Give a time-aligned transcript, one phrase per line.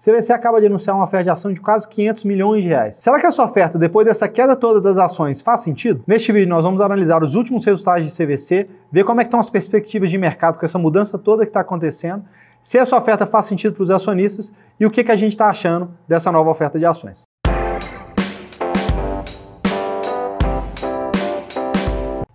[0.00, 2.96] CVC acaba de anunciar uma oferta de ação de quase 500 milhões de reais.
[3.00, 6.04] Será que essa oferta, depois dessa queda toda das ações, faz sentido?
[6.06, 9.40] Neste vídeo nós vamos analisar os últimos resultados de CVC, ver como é que estão
[9.40, 12.24] as perspectivas de mercado com essa mudança toda que está acontecendo,
[12.62, 15.48] se essa oferta faz sentido para os acionistas e o que, que a gente está
[15.48, 17.22] achando dessa nova oferta de ações.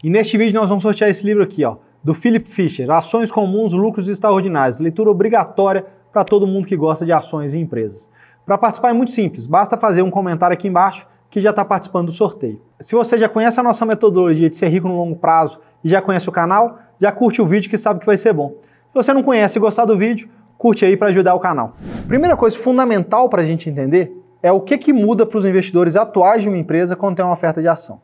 [0.04, 3.71] E neste vídeo nós vamos sortear esse livro aqui, ó, do Philip Fisher, Ações Comuns,
[3.71, 8.09] Lucros Extraordinários, leitura obrigatória para todo mundo que gosta de ações e empresas.
[8.45, 12.05] Para participar é muito simples, basta fazer um comentário aqui embaixo que já está participando
[12.05, 12.62] do sorteio.
[12.80, 15.99] Se você já conhece a nossa metodologia de ser rico no longo prazo e já
[15.99, 18.49] conhece o canal, já curte o vídeo que sabe que vai ser bom.
[18.62, 21.76] Se você não conhece e gostar do vídeo, curte aí para ajudar o canal.
[22.07, 25.95] Primeira coisa fundamental para a gente entender é o que, que muda para os investidores
[25.95, 27.99] atuais de uma empresa quando tem uma oferta de ação.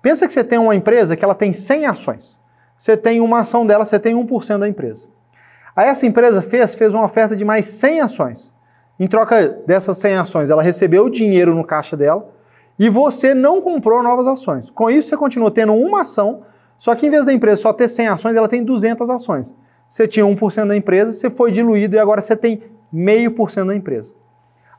[0.00, 2.38] Pensa que você tem uma empresa que ela tem 100 ações.
[2.78, 5.08] Você tem uma ação dela, você tem 1% da empresa.
[5.74, 8.54] Aí essa empresa fez, fez uma oferta de mais 100 ações.
[9.00, 12.28] Em troca dessas 100 ações, ela recebeu o dinheiro no caixa dela
[12.78, 14.70] e você não comprou novas ações.
[14.70, 16.42] Com isso, você continua tendo uma ação,
[16.76, 19.54] só que em vez da empresa só ter 100 ações, ela tem 200 ações.
[19.88, 23.68] Você tinha 1% da empresa, você foi diluído e agora você tem meio por cento
[23.68, 24.14] da empresa.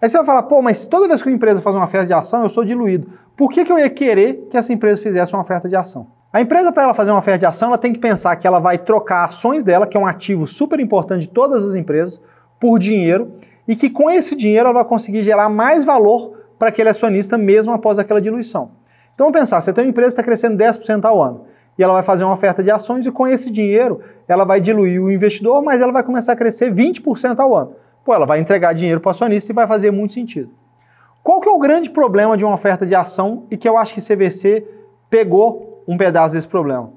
[0.01, 2.13] Aí você vai falar, pô, mas toda vez que uma empresa faz uma oferta de
[2.13, 3.09] ação, eu sou diluído.
[3.37, 6.07] Por que, que eu ia querer que essa empresa fizesse uma oferta de ação?
[6.33, 8.57] A empresa, para ela fazer uma oferta de ação, ela tem que pensar que ela
[8.57, 12.19] vai trocar ações dela, que é um ativo super importante de todas as empresas,
[12.59, 13.33] por dinheiro,
[13.67, 17.71] e que com esse dinheiro ela vai conseguir gerar mais valor para aquele acionista mesmo
[17.71, 18.71] após aquela diluição.
[19.13, 21.45] Então vamos pensar, você tem uma empresa que está crescendo 10% ao ano,
[21.77, 24.99] e ela vai fazer uma oferta de ações, e com esse dinheiro ela vai diluir
[25.03, 27.75] o investidor, mas ela vai começar a crescer 20% ao ano.
[28.03, 30.49] Pô, ela vai entregar dinheiro para o acionista e vai fazer muito sentido.
[31.21, 33.93] Qual que é o grande problema de uma oferta de ação e que eu acho
[33.93, 34.67] que CVC
[35.11, 36.91] pegou um pedaço desse problema.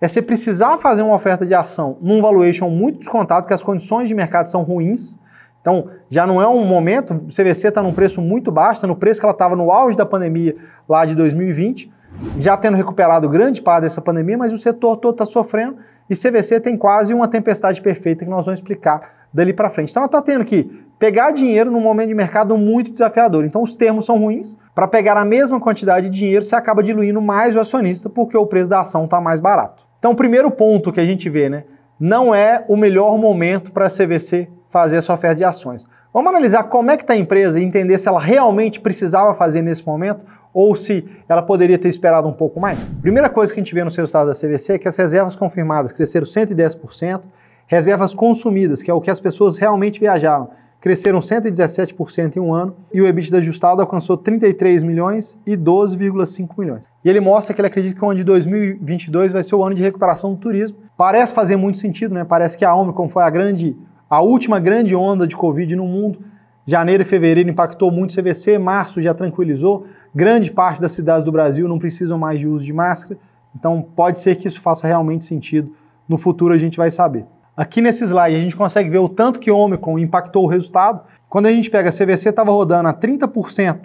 [0.00, 4.08] É você precisar fazer uma oferta de ação num valuation muito descontado, que as condições
[4.08, 5.18] de mercado são ruins.
[5.60, 8.96] Então, já não é um momento, o CVC está num preço muito baixo, está no
[8.96, 10.56] preço que ela estava no auge da pandemia
[10.88, 11.88] lá de 2020,
[12.36, 15.76] já tendo recuperado grande parte dessa pandemia, mas o setor todo está sofrendo
[16.10, 19.90] e CVC tem quase uma tempestade perfeita que nós vamos explicar dali para frente.
[19.90, 23.44] Então, ela está tendo que pegar dinheiro num momento de mercado muito desafiador.
[23.44, 24.56] Então os termos são ruins.
[24.72, 28.46] Para pegar a mesma quantidade de dinheiro, você acaba diluindo mais o acionista porque o
[28.46, 29.82] preço da ação está mais barato.
[29.98, 31.64] Então o primeiro ponto que a gente vê, né,
[31.98, 35.88] não é o melhor momento para a CVC fazer a sua oferta de ações.
[36.14, 39.60] Vamos analisar como é que está a empresa e entender se ela realmente precisava fazer
[39.60, 40.24] nesse momento
[40.54, 42.78] ou se ela poderia ter esperado um pouco mais.
[43.00, 45.34] Primeira coisa que a gente vê no seu estado da CVC é que as reservas
[45.34, 47.22] confirmadas cresceram 110%,
[47.66, 52.74] reservas consumidas, que é o que as pessoas realmente viajaram, cresceram 117% em um ano
[52.92, 56.82] e o EBITDA ajustado alcançou 33 milhões e 12,5 milhões.
[57.04, 59.76] E ele mostra que ele acredita que o ano de 2022 vai ser o ano
[59.76, 60.78] de recuperação do turismo.
[60.96, 62.24] Parece fazer muito sentido, né?
[62.24, 63.76] Parece que a Omicron foi a grande,
[64.10, 66.18] a última grande onda de Covid no mundo.
[66.66, 69.86] Janeiro e fevereiro impactou muito o CVC, março já tranquilizou.
[70.12, 73.20] Grande parte das cidades do Brasil não precisam mais de uso de máscara.
[73.54, 75.72] Então pode ser que isso faça realmente sentido.
[76.08, 77.24] No futuro a gente vai saber.
[77.54, 81.02] Aqui nesse slide a gente consegue ver o tanto que Omicron impactou o resultado.
[81.28, 83.80] Quando a gente pega a CVC estava rodando a 30%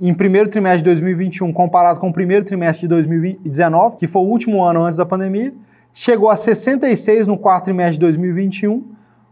[0.00, 4.26] em primeiro trimestre de 2021 comparado com o primeiro trimestre de 2019, que foi o
[4.26, 5.54] último ano antes da pandemia,
[5.92, 8.84] chegou a 66 no quarto trimestre de 2021,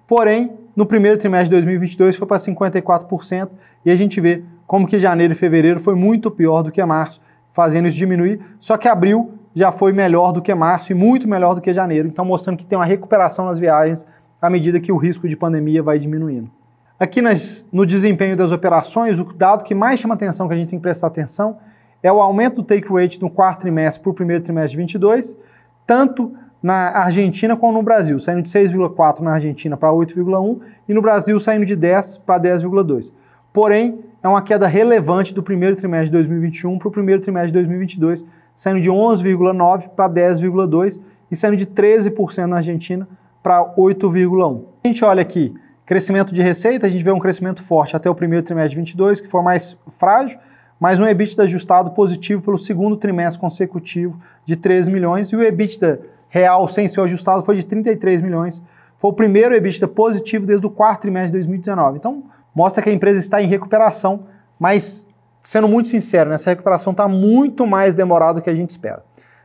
[0.07, 3.51] porém no primeiro trimestre de 2022 foi para 54%
[3.85, 7.21] e a gente vê como que janeiro e fevereiro foi muito pior do que março,
[7.53, 11.55] fazendo isso diminuir, só que abril já foi melhor do que março e muito melhor
[11.55, 14.07] do que janeiro, então mostrando que tem uma recuperação nas viagens
[14.43, 16.51] à medida que o risco de pandemia vai diminuindo.
[16.99, 20.69] Aqui nas, no desempenho das operações, o dado que mais chama atenção, que a gente
[20.69, 21.59] tem que prestar atenção,
[22.03, 25.37] é o aumento do take rate no quarto trimestre para o primeiro trimestre de 22,
[25.87, 31.03] tanto na Argentina como no Brasil, saindo de 6,4 na Argentina para 8,1 e no
[31.03, 33.13] Brasil saindo de 10 para 10,2.
[33.53, 37.55] Porém, é uma queda relevante do primeiro trimestre de 2021 para o primeiro trimestre de
[37.55, 41.01] 2022, saindo de 11,9% para 10,2%
[41.31, 43.09] e saindo de 13% na Argentina
[43.43, 44.63] para 8,1%.
[44.85, 45.55] A gente olha aqui,
[45.85, 49.21] crescimento de receita, a gente vê um crescimento forte até o primeiro trimestre de 22,
[49.21, 50.39] que foi mais frágil,
[50.79, 56.01] mas um EBITDA ajustado positivo pelo segundo trimestre consecutivo de 13 milhões e o EBITDA
[56.29, 58.61] real sem ser ajustado foi de 33 milhões.
[58.97, 61.99] Foi o primeiro EBITDA positivo desde o quarto trimestre de 2019.
[61.99, 62.25] Então,
[62.55, 64.27] mostra que a empresa está em recuperação,
[64.59, 65.09] mas
[65.45, 69.05] sendo muito sincero, nessa recuperação está muito mais demorada do que a gente espera.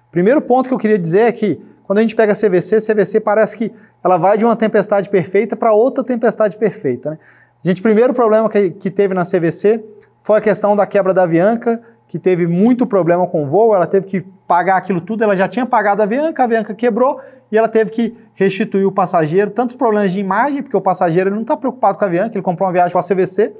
[0.10, 2.81] Primeiro ponto que eu queria dizer é que quando a gente pega a CVC, a
[2.81, 7.12] CVC parece que ela vai de uma tempestade perfeita para outra tempestade perfeita.
[7.12, 7.19] Né?
[7.63, 9.84] Gente, primeiro problema que, que teve na CVC
[10.22, 13.86] foi a questão da quebra da Avianca, que teve muito problema com o voo, ela
[13.86, 17.19] teve que pagar aquilo tudo, ela já tinha pagado a Avianca, a Avianca quebrou
[17.51, 21.42] e ela teve que restituir o passageiro, tantos problemas de imagem, porque o passageiro não
[21.42, 23.54] está preocupado com a Avianca, ele comprou uma viagem com a CVC,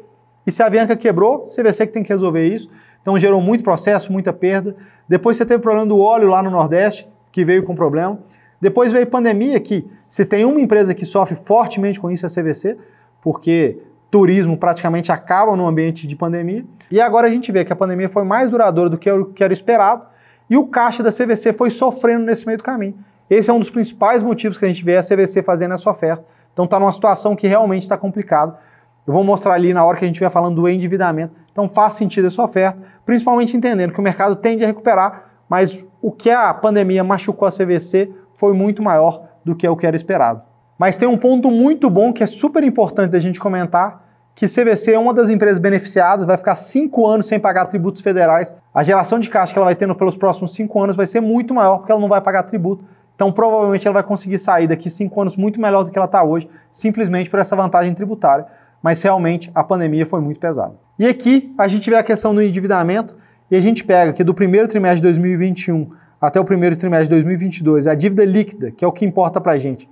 [0.46, 2.70] e se a Avianca quebrou, CVC que tem que resolver isso.
[3.02, 4.76] Então gerou muito processo, muita perda.
[5.08, 8.20] Depois você teve problema do óleo lá no Nordeste, que veio com problema.
[8.60, 12.32] Depois veio pandemia, que se tem uma empresa que sofre fortemente com isso é a
[12.32, 12.78] CVC,
[13.22, 13.80] porque
[14.12, 16.66] turismo praticamente acaba no ambiente de pandemia.
[16.92, 20.04] E agora a gente vê que a pandemia foi mais duradoura do que era esperado
[20.50, 22.96] e o caixa da CVC foi sofrendo nesse meio do caminho.
[23.30, 26.26] Esse é um dos principais motivos que a gente vê a CVC fazendo essa oferta.
[26.52, 28.58] Então está numa situação que realmente está complicada.
[29.08, 31.34] Eu vou mostrar ali na hora que a gente estiver falando do endividamento.
[31.52, 36.12] Então faz sentido essa oferta, principalmente entendendo que o mercado tende a recuperar, mas o
[36.12, 40.42] que a pandemia machucou a CVC foi muito maior do que o que era esperado.
[40.78, 44.94] Mas tem um ponto muito bom que é super importante da gente comentar, que CVC
[44.94, 48.54] é uma das empresas beneficiadas, vai ficar cinco anos sem pagar tributos federais.
[48.74, 51.54] A geração de caixa que ela vai tendo pelos próximos cinco anos vai ser muito
[51.54, 52.86] maior, porque ela não vai pagar tributo.
[53.14, 56.24] Então, provavelmente, ela vai conseguir sair daqui cinco anos muito melhor do que ela está
[56.24, 58.46] hoje, simplesmente por essa vantagem tributária.
[58.82, 60.74] Mas realmente a pandemia foi muito pesada.
[60.98, 63.16] E aqui a gente vê a questão do endividamento
[63.50, 67.12] e a gente pega que do primeiro trimestre de 2021 até o primeiro trimestre de
[67.12, 69.90] 2022, a dívida líquida, que é o que importa para a gente,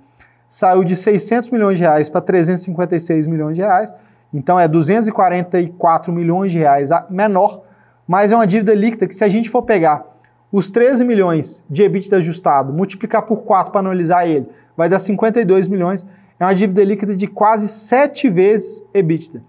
[0.48, 3.92] saiu de 600 milhões de reais para 356 milhões de reais.
[4.32, 7.62] Então é 244 milhões de reais menor,
[8.06, 10.04] mas é uma dívida líquida que se a gente for pegar
[10.50, 15.66] os 13 milhões de EBITDA ajustado, multiplicar por 4 para analisar ele, vai dar 52
[15.68, 16.06] milhões.
[16.38, 19.42] É uma dívida líquida de quase 7 vezes EBITDA.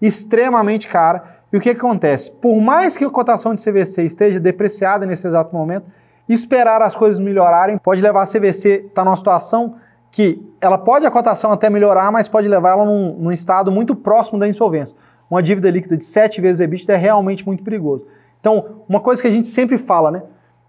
[0.00, 1.36] Extremamente cara.
[1.52, 2.30] E o que, acontece?
[2.30, 5.86] Por mais que a cotação de CVC esteja depreciada nesse exato momento,
[6.28, 9.76] esperar as coisas melhorarem pode levar a CVC a estar tá numa situação
[10.10, 13.94] que ela pode a cotação até melhorar, mas pode levar ela num, num estado muito
[13.94, 14.96] próximo da insolvência.
[15.28, 18.06] Uma dívida líquida de 7 vezes EBITDA é realmente muito perigoso.
[18.40, 20.22] Então, uma coisa que a gente sempre fala, né?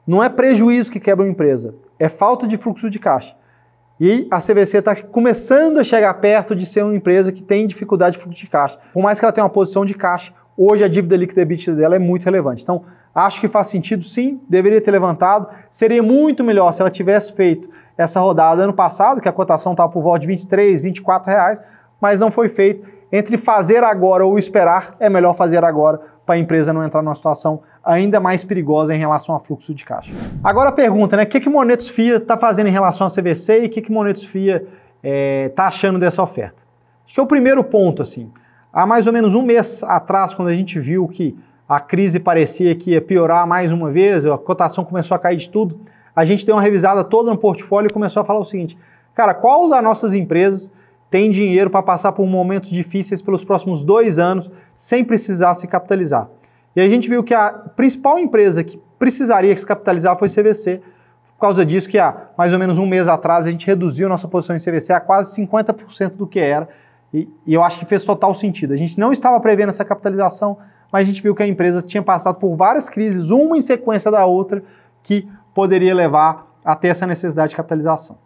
[0.05, 3.35] Não é prejuízo que quebra uma empresa, é falta de fluxo de caixa.
[3.99, 8.15] E a CVC está começando a chegar perto de ser uma empresa que tem dificuldade
[8.15, 8.77] de fluxo de caixa.
[8.93, 11.95] Por mais que ela tenha uma posição de caixa, hoje a dívida líquida EBITDA dela
[11.95, 12.61] é muito relevante.
[12.61, 12.83] Então,
[13.13, 15.47] acho que faz sentido sim, deveria ter levantado.
[15.71, 19.91] Seria muito melhor se ela tivesse feito essa rodada ano passado, que a cotação estava
[19.91, 21.59] por volta de 23, 24 reais,
[21.99, 22.87] mas não foi feito.
[23.11, 27.15] Entre fazer agora ou esperar, é melhor fazer agora para a empresa não entrar numa
[27.15, 30.11] situação ainda mais perigosa em relação a fluxo de caixa.
[30.43, 31.23] Agora a pergunta, né?
[31.23, 33.89] O que, que Monetos FIA está fazendo em relação à CVC e o que, que
[33.89, 34.69] Monetos FIA está
[35.01, 36.57] é, tá achando dessa oferta?
[37.05, 38.29] Acho que é o primeiro ponto, assim.
[38.73, 41.33] Há mais ou menos um mês atrás, quando a gente viu que
[41.67, 45.49] a crise parecia que ia piorar mais uma vez, a cotação começou a cair de
[45.49, 45.79] tudo,
[46.13, 48.77] a gente deu uma revisada toda no portfólio e começou a falar o seguinte:
[49.15, 50.73] cara, qual das nossas empresas
[51.09, 56.29] tem dinheiro para passar por momentos difíceis pelos próximos dois anos sem precisar se capitalizar?
[56.75, 60.81] E a gente viu que a principal empresa que precisaria se capitalizar foi CVC,
[61.37, 64.27] por causa disso que há mais ou menos um mês atrás a gente reduziu nossa
[64.27, 66.67] posição em CVC a quase 50% do que era,
[67.13, 68.73] e, e, eu acho que fez total sentido.
[68.73, 70.57] A gente não estava prevendo essa capitalização,
[70.91, 74.11] mas a gente viu que a empresa tinha passado por várias crises, uma em sequência
[74.11, 74.61] da outra,
[75.01, 78.17] que poderia levar a ter essa necessidade de capitalização.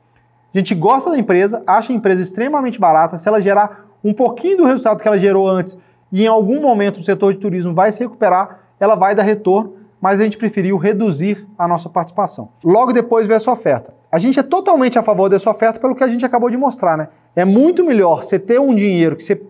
[0.53, 4.57] A gente gosta da empresa, acha a empresa extremamente barata, se ela gerar um pouquinho
[4.57, 5.77] do resultado que ela gerou antes
[6.11, 9.75] e em algum momento o setor de turismo vai se recuperar, ela vai dar retorno,
[10.01, 12.49] mas a gente preferiu reduzir a nossa participação.
[12.63, 13.93] Logo depois veio essa oferta.
[14.11, 16.97] A gente é totalmente a favor dessa oferta pelo que a gente acabou de mostrar,
[16.97, 17.07] né?
[17.33, 19.41] É muito melhor você ter um dinheiro que você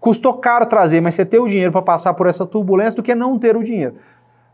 [0.00, 3.14] custou caro trazer, mas você ter o dinheiro para passar por essa turbulência do que
[3.14, 3.96] não ter o dinheiro.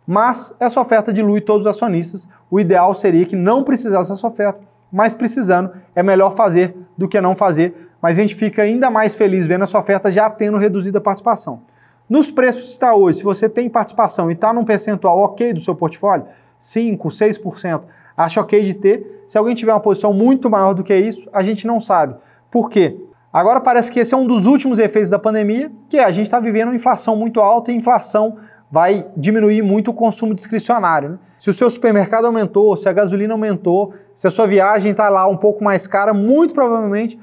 [0.07, 2.26] Mas essa oferta dilui todos os acionistas.
[2.50, 4.61] O ideal seria que não precisasse dessa oferta,
[4.92, 9.14] mas precisando, é melhor fazer do que não fazer mas a gente fica ainda mais
[9.14, 11.62] feliz vendo essa oferta já tendo reduzido a participação.
[12.09, 15.61] Nos preços que está hoje, se você tem participação e está num percentual ok do
[15.61, 16.26] seu portfólio,
[16.59, 17.82] 5, 6%,
[18.16, 19.25] acha ok de ter.
[19.28, 22.16] Se alguém tiver uma posição muito maior do que isso, a gente não sabe.
[22.50, 22.99] Por quê?
[23.32, 26.26] Agora parece que esse é um dos últimos efeitos da pandemia, que é a gente
[26.26, 28.38] está vivendo uma inflação muito alta e a inflação
[28.71, 31.11] vai diminuir muito o consumo discricionário.
[31.11, 31.19] Né?
[31.39, 35.27] Se o seu supermercado aumentou, se a gasolina aumentou, se a sua viagem está lá
[35.27, 37.19] um pouco mais cara, muito provavelmente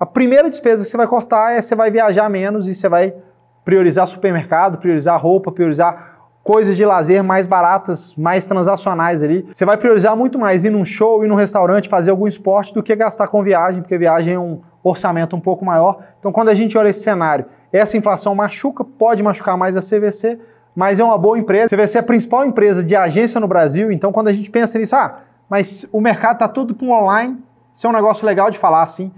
[0.00, 3.12] a primeira despesa que você vai cortar é você vai viajar menos e você vai
[3.64, 9.46] priorizar supermercado, priorizar roupa, priorizar coisas de lazer mais baratas, mais transacionais ali.
[9.52, 12.82] Você vai priorizar muito mais ir num show, ir num restaurante, fazer algum esporte do
[12.82, 15.98] que gastar com viagem, porque viagem é um orçamento um pouco maior.
[16.18, 20.38] Então, quando a gente olha esse cenário, essa inflação machuca, pode machucar mais a CVC,
[20.78, 21.74] mas é uma boa empresa.
[21.74, 24.78] A CVC é a principal empresa de agência no Brasil, então quando a gente pensa
[24.78, 27.36] nisso, ah, mas o mercado está tudo para online,
[27.74, 29.10] isso é um negócio legal de falar assim.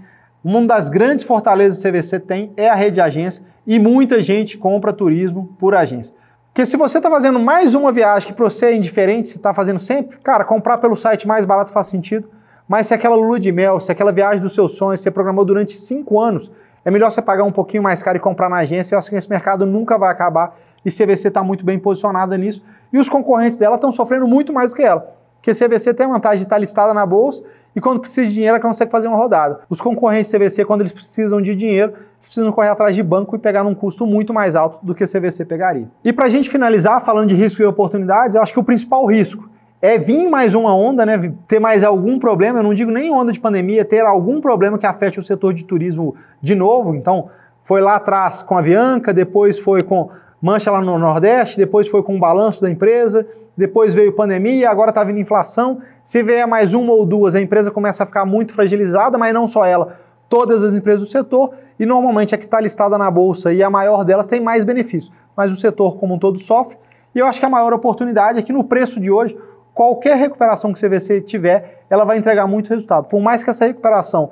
[0.43, 4.23] Uma das grandes fortalezas que o CVC tem é a rede de agência e muita
[4.23, 6.15] gente compra turismo por agência.
[6.47, 9.53] Porque se você está fazendo mais uma viagem que para você é indiferente, você está
[9.53, 12.27] fazendo sempre, cara, comprar pelo site mais barato faz sentido.
[12.67, 15.77] Mas se aquela lua de mel, se aquela viagem dos seus sonhos você programou durante
[15.77, 16.51] cinco anos,
[16.83, 18.95] é melhor você pagar um pouquinho mais caro e comprar na agência.
[18.95, 22.63] Eu acho que esse mercado nunca vai acabar e CVC está muito bem posicionada nisso.
[22.91, 25.15] E os concorrentes dela estão sofrendo muito mais do que ela.
[25.35, 27.43] Porque CVC tem a vantagem de estar listada na bolsa
[27.75, 29.61] e quando precisa de dinheiro ela consegue fazer uma rodada.
[29.69, 33.63] Os concorrentes CVC, quando eles precisam de dinheiro, precisam correr atrás de banco e pegar
[33.63, 35.87] num custo muito mais alto do que CVC pegaria.
[36.03, 39.05] E para a gente finalizar, falando de risco e oportunidades, eu acho que o principal
[39.05, 39.49] risco
[39.81, 41.33] é vir mais uma onda, né?
[41.47, 44.85] Ter mais algum problema, eu não digo nem onda de pandemia, ter algum problema que
[44.85, 46.93] afete o setor de turismo de novo.
[46.93, 47.29] Então,
[47.63, 50.09] foi lá atrás com a Avianca, depois foi com
[50.41, 54.89] mancha lá no Nordeste, depois foi com o balanço da empresa, depois veio pandemia, agora
[54.89, 55.79] está vindo inflação.
[56.03, 59.47] Se vier mais uma ou duas, a empresa começa a ficar muito fragilizada, mas não
[59.47, 63.51] só ela, todas as empresas do setor, e normalmente a que está listada na bolsa
[63.53, 66.77] e a maior delas tem mais benefícios, mas o setor como um todo sofre.
[67.13, 69.37] E eu acho que a maior oportunidade é que no preço de hoje,
[69.73, 73.07] qualquer recuperação que o CVC tiver, ela vai entregar muito resultado.
[73.07, 74.31] Por mais que essa recuperação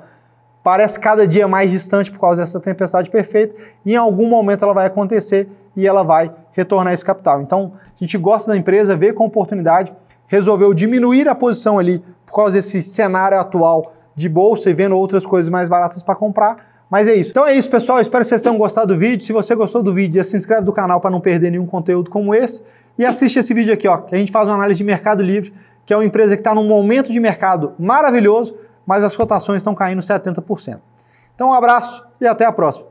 [0.62, 4.86] parece cada dia mais distante por causa dessa tempestade perfeita, em algum momento ela vai
[4.86, 5.48] acontecer
[5.80, 7.40] e ela vai retornar esse capital.
[7.40, 9.92] Então, a gente gosta da empresa, vê com oportunidade,
[10.26, 15.24] resolveu diminuir a posição ali por causa desse cenário atual de bolsa e vendo outras
[15.24, 16.84] coisas mais baratas para comprar.
[16.90, 17.30] Mas é isso.
[17.30, 18.00] Então é isso, pessoal.
[18.00, 19.24] Espero que vocês tenham gostado do vídeo.
[19.24, 22.34] Se você gostou do vídeo, se inscreve no canal para não perder nenhum conteúdo como
[22.34, 22.62] esse.
[22.98, 25.54] E assiste esse vídeo aqui, ó, que a gente faz uma análise de Mercado Livre,
[25.86, 29.74] que é uma empresa que está num momento de mercado maravilhoso, mas as cotações estão
[29.74, 30.78] caindo 70%.
[31.34, 32.89] Então um abraço e até a próxima.